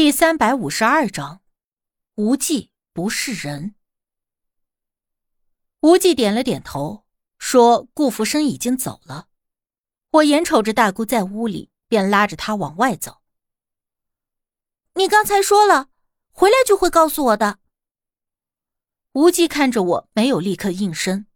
[0.00, 1.42] 第三百五十二章，
[2.14, 3.74] 无忌不是人。
[5.80, 7.04] 无忌点了点头，
[7.36, 9.26] 说：“顾福生已经走了。”
[10.12, 13.22] 我眼瞅着大姑在屋里，便拉着她往外走。
[14.94, 15.88] 你刚才说了，
[16.30, 17.58] 回来就会告诉我的。
[19.14, 21.26] 无忌看着我，没有立刻应声，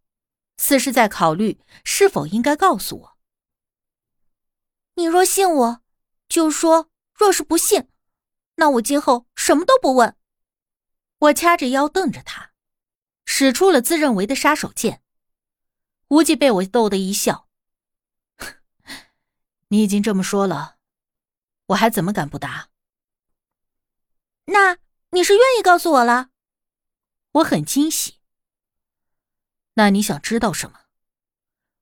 [0.57, 3.19] 似是在考虑是否应该告诉我。
[4.95, 5.83] 你若信我，
[6.29, 7.89] 就说；若是不信，
[8.57, 10.16] 那我今后什么都不问。
[11.19, 12.52] 我掐着腰瞪着他，
[13.25, 15.01] 使出了自认为的杀手锏。
[16.09, 17.48] 无忌被我逗得一笑
[19.69, 20.77] ：“你已经这么说了，
[21.66, 22.69] 我还怎么敢不答？”
[24.47, 24.78] 那
[25.11, 26.30] 你是愿意告诉我了？
[27.33, 28.19] 我很惊喜。
[29.75, 30.80] 那你想知道什么？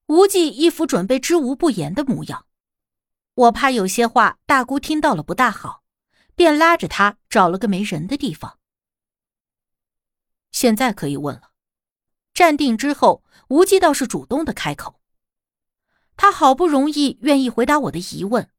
[0.07, 2.46] 无忌一副准备知无不言的模样。
[3.34, 5.82] 我怕有些话大姑听到了不大好。
[6.41, 8.59] 便拉着他找了个没人的地方。
[10.51, 11.51] 现在可以问了。
[12.32, 15.02] 站定之后，无忌倒是主动的开口。
[16.16, 18.51] 他好不容易愿意回答我的疑问，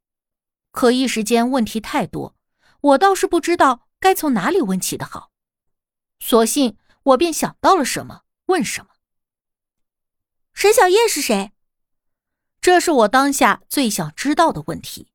[0.70, 2.38] 可一时间问题太多，
[2.82, 5.32] 我倒是不知道该从哪里问起的好。
[6.20, 8.92] 索性我便想到了什么，问什么。
[10.54, 11.52] 沈小叶是谁？
[12.62, 15.12] 这是我当下最想知道的问题。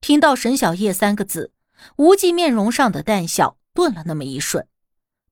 [0.00, 1.52] 听到“沈小叶”三个字。
[1.96, 4.68] 无忌面容上的淡笑顿了那么一瞬，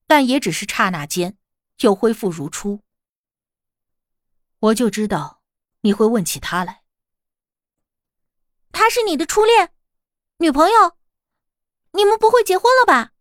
[0.06, 1.36] 但也只是刹那间，
[1.80, 2.80] 又恢复如初。
[4.58, 5.40] 我就知道
[5.80, 6.82] 你会问起他来。
[8.72, 9.72] 他是你的初恋
[10.38, 10.96] 女朋友，
[11.92, 13.12] 你们不会结婚了吧？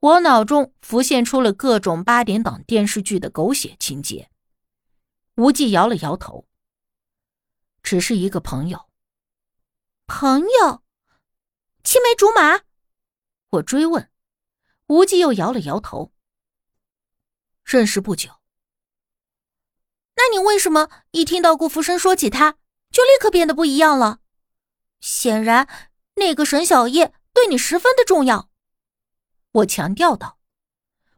[0.00, 4.30] 我脑中浮现出了各种八点档电视剧的狗血情节。
[5.36, 6.46] 无忌摇了摇头，
[7.82, 8.88] 只是一个朋友。
[10.06, 10.83] 朋友。
[11.84, 12.62] 青梅竹马，
[13.50, 14.10] 我追问，
[14.86, 16.14] 无忌又摇了摇头。
[17.62, 18.40] 认识不久，
[20.16, 22.52] 那你为什么一听到顾福生说起他，
[22.90, 24.20] 就立刻变得不一样了？
[25.00, 25.68] 显然，
[26.14, 28.50] 那个沈小叶对你十分的重要。
[29.52, 30.40] 我强调道。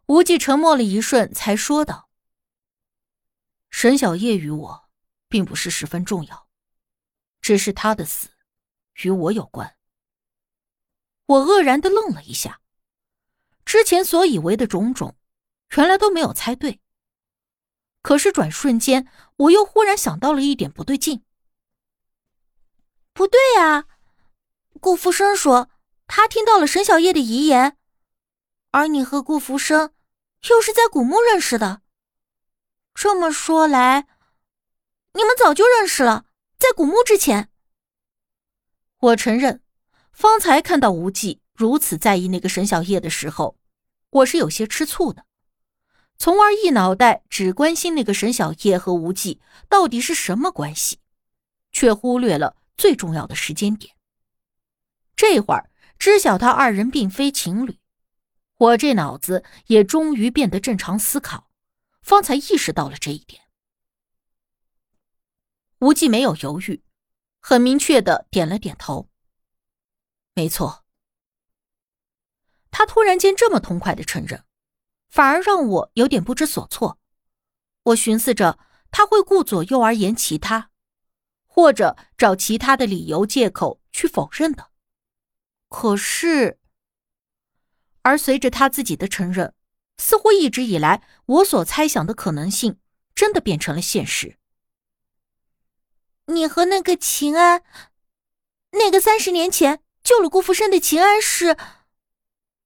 [0.07, 2.09] 无忌沉默了一瞬，才说道
[3.71, 4.89] ：“沈小叶与我
[5.29, 6.49] 并不是十分重要，
[7.41, 8.29] 只是他的死
[9.03, 9.75] 与我有关。”
[11.27, 12.61] 我愕然的愣了一下，
[13.65, 15.17] 之前所以为的种种，
[15.77, 16.81] 原来都没有猜对。
[18.01, 21.25] 可是转瞬间，我又忽然想到了一点不对劲。
[23.13, 23.87] 不对啊，
[24.81, 25.69] 顾福生说
[26.07, 27.77] 他听到了沈小叶的遗言，
[28.71, 29.93] 而你和顾福生
[30.49, 31.83] 又是在古墓认识的。
[32.95, 34.07] 这么说来，
[35.15, 36.27] 你们早就认识了，
[36.59, 37.51] 在古墓之前。
[38.99, 39.66] 我承认。
[40.17, 43.59] 方才看到无忌如此在意那个沈小叶的时候，
[44.09, 45.27] 我是有些吃醋的，
[46.17, 51.01] 从而一脑袋只关心那个沈小叶和无忌到底是什么关系，
[51.71, 53.95] 却忽略了最重要的时间点。
[55.15, 57.79] 这会儿知晓他二人并非情侣，
[58.57, 61.51] 我这脑子也终于变得正常思考，
[62.01, 63.43] 方才意识到了这一点。
[65.81, 66.83] 无忌没有犹豫，
[67.39, 69.11] 很明确的点了点头。
[70.39, 70.85] 没错，
[72.71, 74.45] 他突然间这么痛快的承认，
[75.09, 76.99] 反而让我有点不知所措。
[77.85, 78.59] 我寻思着
[78.91, 80.71] 他会顾左右而言其他，
[81.47, 84.71] 或者找其他的理由借口去否认的。
[85.71, 86.61] 可是，
[88.03, 89.55] 而随着他自己的承认，
[89.97, 92.79] 似乎一直以来我所猜想的可能性
[93.15, 94.37] 真的变成了现实。
[96.27, 97.65] 你和那个秦安，
[98.73, 99.81] 那个三十年前。
[100.07, 101.57] 救了顾福生的秦安是，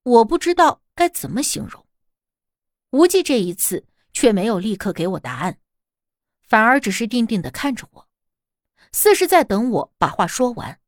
[0.02, 1.86] 我不知道该怎么形容。
[2.90, 5.58] 无忌这一次却没有立刻给我答案，
[6.42, 8.08] 反而只是定定的看着我，
[8.92, 10.82] 似是在等我把话说完。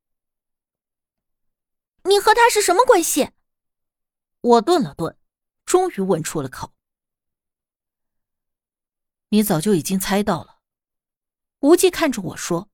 [2.03, 3.31] 你和他是什么关系？
[4.43, 5.17] 我顿了顿，
[5.65, 6.75] 终于问出了口。
[9.31, 10.59] 你早就已经猜到了。
[11.61, 12.69] 无忌看着我说，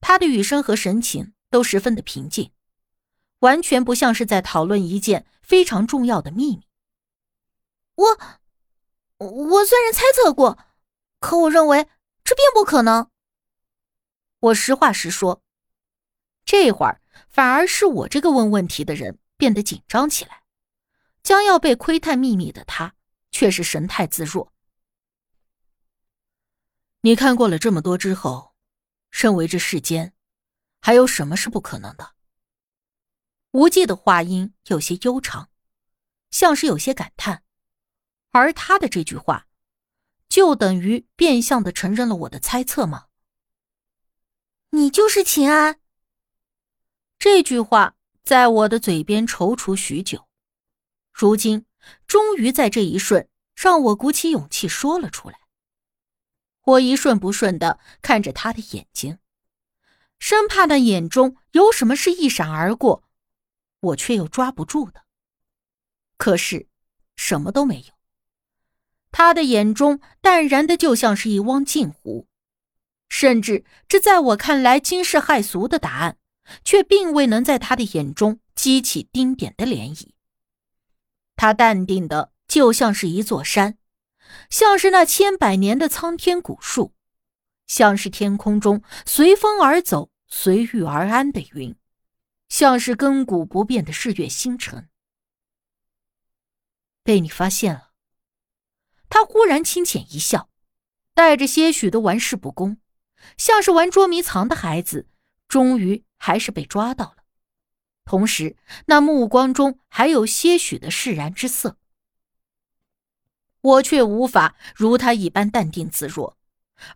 [0.00, 2.52] 他的语声和神情都十分的平静。
[3.40, 6.66] 完全不像是在讨论一件非常重要的秘密。
[7.94, 8.18] 我，
[9.18, 10.58] 我虽然猜测过，
[11.20, 11.88] 可我认为
[12.24, 13.10] 这并不可能。
[14.40, 15.42] 我实话实说，
[16.44, 20.42] 这会儿反而是我这个问问题的人变得紧张起来，
[21.22, 22.94] 将要被窥探秘密的他
[23.30, 24.52] 却是神态自若。
[27.00, 28.54] 你看过了这么多之后，
[29.10, 30.12] 认为这世间
[30.80, 32.14] 还有什么是不可能的？
[33.52, 35.48] 无忌的话音有些悠长，
[36.30, 37.42] 像是有些感叹，
[38.30, 39.46] 而他的这句话，
[40.28, 43.06] 就等于变相的承认了我的猜测吗？
[44.70, 45.80] 你就是秦安。
[47.18, 50.28] 这句话在我的嘴边踌躇许久，
[51.10, 51.64] 如今
[52.06, 55.40] 终于在这一瞬让我鼓起勇气说了出来。
[56.64, 59.18] 我一瞬不瞬的看着他的眼睛，
[60.18, 63.07] 生怕那眼中有什么是一闪而过。
[63.80, 65.02] 我却又抓不住的，
[66.16, 66.66] 可是
[67.16, 67.94] 什么都没有。
[69.10, 72.26] 他的眼中淡然的就像是一汪镜湖，
[73.08, 76.18] 甚至这在我看来惊世骇俗的答案，
[76.64, 80.10] 却并未能在他的眼中激起丁点的涟漪。
[81.36, 83.78] 他淡定的就像是一座山，
[84.50, 86.92] 像是那千百年的苍天古树，
[87.66, 91.74] 像是天空中随风而走、随遇而安的云。
[92.48, 94.88] 像是亘古不变的日月星辰，
[97.02, 97.90] 被你发现了。
[99.10, 100.48] 他忽然轻浅一笑，
[101.14, 102.78] 带着些许的玩世不恭，
[103.36, 105.08] 像是玩捉迷藏的孩子，
[105.46, 107.24] 终于还是被抓到了。
[108.04, 108.56] 同时，
[108.86, 111.76] 那目光中还有些许的释然之色。
[113.60, 116.38] 我却无法如他一般淡定自若，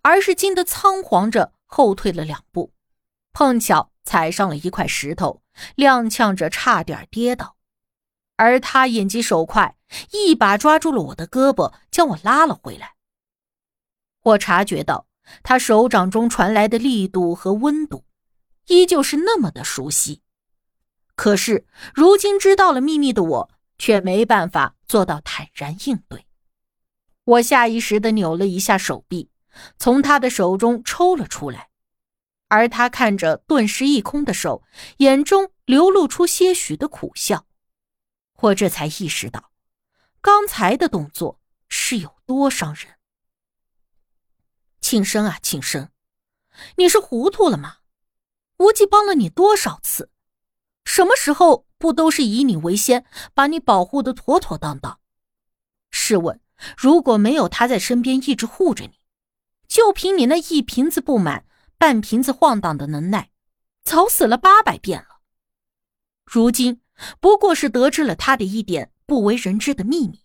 [0.00, 2.72] 而是惊得仓皇着后退了两步，
[3.34, 3.92] 碰巧。
[4.04, 5.41] 踩上了一块石头，
[5.76, 7.56] 踉跄着差点跌倒，
[8.36, 9.76] 而他眼疾手快，
[10.12, 12.94] 一把抓住了我的胳膊，将我拉了回来。
[14.22, 15.06] 我察觉到
[15.42, 18.04] 他手掌中传来的力度和温度，
[18.68, 20.22] 依旧是那么的熟悉。
[21.14, 26.26] 可是如今知道了秘密的我，却没办法做到坦然应对。
[27.24, 29.30] 我下意识的扭了一下手臂，
[29.76, 31.68] 从他的手中抽了出来。
[32.52, 34.62] 而他看着顿时一空的手，
[34.98, 37.46] 眼中流露出些许的苦笑。
[38.40, 39.52] 我这才意识到，
[40.20, 41.40] 刚才的动作
[41.70, 42.96] 是有多伤人。
[44.82, 45.88] 庆生啊，庆生，
[46.76, 47.78] 你是糊涂了吗？
[48.58, 50.10] 无忌帮了你多少次，
[50.84, 55.00] 什么时候不都是以你为先，把你保护的妥妥当当？
[55.90, 56.38] 试问，
[56.76, 59.00] 如果没有他在身边一直护着你，
[59.66, 61.46] 就凭你那一瓶子不满？
[61.82, 63.32] 半瓶子晃荡的能耐，
[63.82, 65.18] 早死了八百遍了。
[66.24, 66.80] 如今
[67.18, 70.24] 不过是得知了他的一点不为人知的秘密，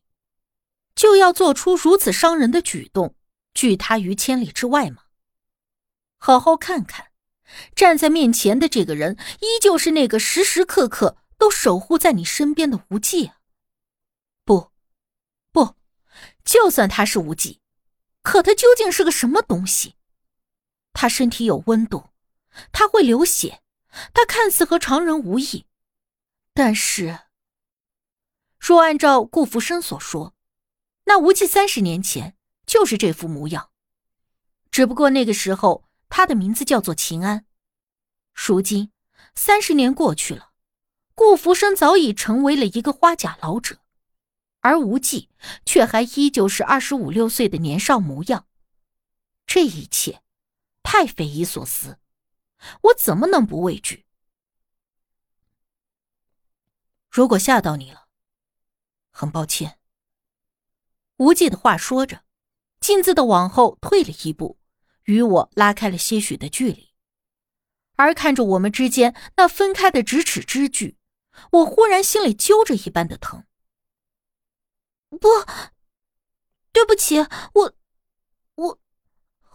[0.94, 3.16] 就要做出如此伤人的举动，
[3.56, 5.06] 拒他于千里之外吗？
[6.20, 7.08] 好好看看，
[7.74, 13.38] 站在面前的这个人，依旧是那个时时刻刻都守护在你身边的无忌啊！
[14.46, 14.70] 不，
[15.52, 15.74] 不，
[16.46, 17.62] 就算他是无忌，
[18.22, 19.96] 可他究竟是个什么东西？
[21.00, 22.10] 他身体有温度，
[22.72, 23.62] 他会流血，
[24.16, 25.68] 他看似和常人无异，
[26.56, 27.20] 但是，
[28.58, 30.34] 若按照顾福生所说，
[31.04, 32.36] 那无忌三十年前
[32.66, 33.70] 就是这副模样，
[34.72, 37.46] 只不过那个时候他的名字叫做秦安。
[38.34, 38.92] 如今
[39.36, 40.50] 三十年过去了，
[41.14, 43.78] 顾福生早已成为了一个花甲老者，
[44.62, 45.30] 而无忌
[45.64, 48.48] 却还依旧是二十五六岁的年少模样，
[49.46, 50.24] 这一切。
[50.90, 52.00] 太匪夷所思，
[52.84, 54.06] 我怎么能不畏惧？
[57.10, 58.08] 如果吓到你了，
[59.12, 59.80] 很抱歉。
[61.18, 62.24] 无忌的话说着，
[62.80, 64.58] 径自的往后退了一步，
[65.04, 66.94] 与我拉开了些许的距离。
[67.98, 70.98] 而看着我们之间那分开的咫尺之距，
[71.52, 73.46] 我忽然心里揪着一般的疼。
[75.10, 75.28] 不，
[76.72, 77.18] 对不起，
[77.54, 77.74] 我，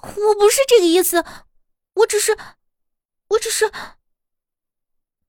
[0.02, 1.24] 我不是这个意思，
[1.94, 2.36] 我只是，
[3.28, 3.72] 我只是，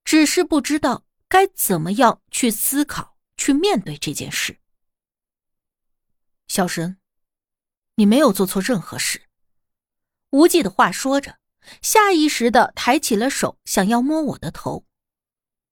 [0.04, 4.60] 只是不知道该怎么样去思考、去面对这件事。
[6.48, 6.98] 小神，
[7.96, 9.30] 你没有做错任何事。
[10.32, 11.38] 无忌的话说着，
[11.82, 14.86] 下意识的抬起了手，想要摸我的头，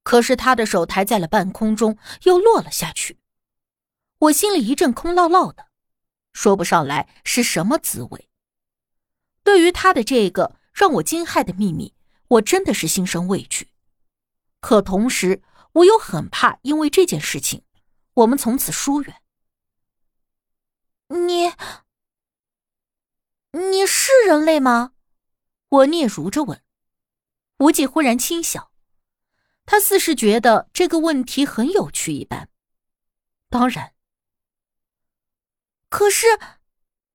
[0.04, 3.20] 可是他的手抬在了半空中，又落了下去。
[4.20, 5.68] 我心里一阵空落落的，
[6.32, 8.30] 说不上来是什么滋味。
[9.52, 11.94] 对于他的这个让我惊骇的秘密，
[12.30, 13.74] 我真的是心生畏惧。
[14.62, 15.44] 可同时，
[15.74, 17.66] 我又很怕，因为这件事情，
[18.14, 19.22] 我们从此疏远。
[21.10, 21.52] 你，
[23.52, 24.94] 你是人类吗？
[25.68, 26.64] 我嗫嚅着问。
[27.58, 28.72] 无忌忽然轻笑，
[29.66, 32.48] 他似是觉得这个问题很有趣一般。
[33.50, 33.94] 当然。
[35.90, 36.40] 可是，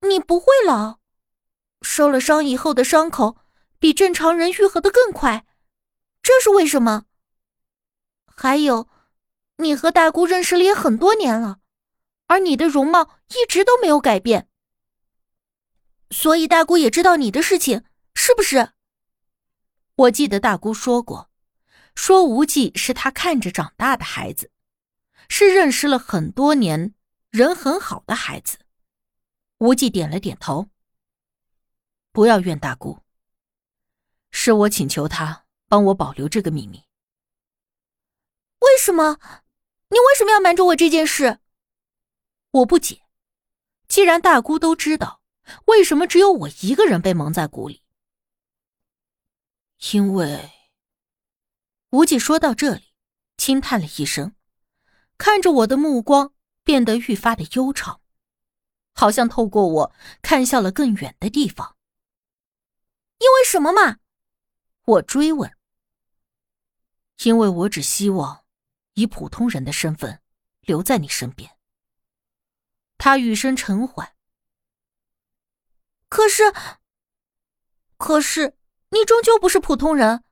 [0.03, 0.99] 你不会老。
[1.89, 3.39] 受了伤以后的伤口
[3.79, 5.47] 比正常人愈合的更快，
[6.21, 7.05] 这是为什么？
[8.27, 8.89] 还有，
[9.59, 11.61] 你和大姑认识了也很多年了，
[12.27, 14.49] 而你的容貌一直都没有改变，
[16.11, 18.73] 所以大姑也知道你的事情，是不是？
[19.95, 21.31] 我记得大姑说过，
[21.95, 24.51] 说无忌是她看着长大的孩子，
[25.29, 26.95] 是认识了很多年、
[27.31, 28.59] 人很好的孩子。
[29.59, 30.69] 无忌点了点头。
[32.17, 33.01] 不要怨大姑，
[34.31, 36.83] 是我请求他帮我保留这个秘密。
[38.61, 39.19] 为什么？
[39.91, 41.41] 你为什么要瞒着我这件事？
[42.53, 43.03] 我不解。
[43.87, 45.21] 既然大姑都知道，
[45.67, 47.83] 为什么只有我一个人被蒙在鼓里？
[49.93, 50.53] 因为，
[51.91, 52.95] 无忌说到这里，
[53.37, 54.35] 轻叹了一声，
[55.19, 56.33] 看着我的目光
[56.65, 58.01] 变得愈发的悠长，
[58.95, 59.93] 好像透过我
[60.23, 61.76] 看向了更远的地方。
[63.19, 63.99] 因为什么嘛？
[64.85, 65.57] 我追问。
[67.25, 68.45] 因为我只希望。
[68.99, 70.23] 以普通人的身份
[70.63, 71.59] 留在你身边。
[72.97, 74.15] 他语声沉缓。
[76.09, 76.45] 可是，
[77.99, 78.57] 可是
[78.89, 80.25] 你终究不是普通人。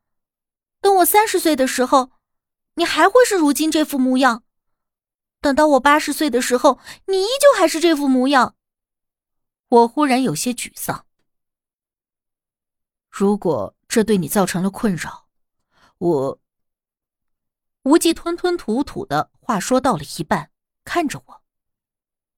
[0.81, 2.12] 等我三十岁的时候，
[2.76, 4.45] 你还会是如今这副模样；
[5.43, 8.57] 等到我八十岁的时候，你依旧还是这副模样。
[9.69, 11.07] 我忽然有些沮丧。
[13.16, 15.28] 如果这对你造成了困扰，
[15.99, 16.40] 我……
[17.83, 20.50] 无忌吞吞吐吐的话说到了一半，
[20.83, 21.42] 看着我：“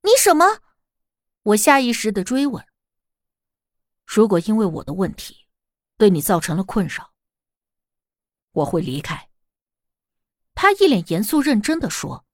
[0.05, 0.61] 你什么？”
[1.45, 2.63] 我下意识的追问
[4.05, 5.47] ：“如果因为我的问题，
[5.97, 7.15] 对你造成了困扰，
[8.53, 9.31] 我会离开。”
[10.55, 12.26] 他一脸严肃认真的说：“